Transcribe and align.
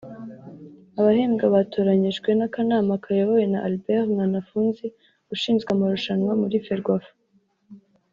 Abahembwa 0.99 1.45
batoranyijwe 1.55 2.29
n’akanama 2.37 2.93
kayobowe 3.03 3.43
na 3.51 3.59
Albert 3.67 4.07
Mwanafunzi 4.13 4.85
ushinzwe 5.33 5.69
amarushanwa 5.75 6.31
muri 6.41 6.57
Ferwafa 6.65 7.13